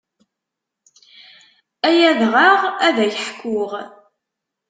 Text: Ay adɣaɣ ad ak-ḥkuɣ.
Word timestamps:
Ay 1.87 1.99
adɣaɣ 2.11 2.61
ad 2.87 2.97
ak-ḥkuɣ. 3.07 3.71